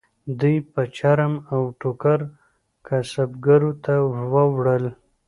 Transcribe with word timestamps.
دوی 0.39 0.57
به 0.73 0.83
چرم 0.97 1.33
او 1.51 1.61
ټوکر 1.79 2.19
کسبګرو 2.87 3.71
ته 3.85 3.93
ووړل. 4.33 4.85